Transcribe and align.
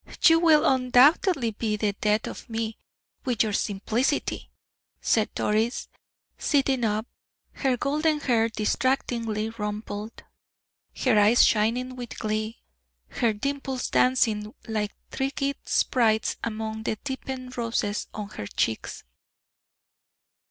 You 0.23 0.39
will 0.39 0.65
undoubtedly 0.65 1.51
be 1.51 1.75
the 1.77 1.93
death 1.93 2.25
of 2.25 2.49
me, 2.49 2.79
with 3.23 3.43
your 3.43 3.53
simplicity," 3.53 4.49
said 4.99 5.31
Doris, 5.35 5.89
sitting 6.39 6.83
up, 6.83 7.05
her 7.51 7.77
golden 7.77 8.19
hair 8.21 8.49
distractingly 8.49 9.51
rumpled, 9.51 10.23
her 11.05 11.19
eyes 11.19 11.45
shining 11.45 11.95
with 11.95 12.17
glee, 12.17 12.63
her 13.09 13.31
dimples 13.31 13.91
dancing 13.91 14.55
like 14.67 14.95
tricky 15.11 15.53
sprites 15.65 16.35
among 16.43 16.81
the 16.81 16.95
deepened 17.03 17.55
roses 17.55 18.07
on 18.11 18.29
her 18.29 18.47
cheeks. 18.47 19.03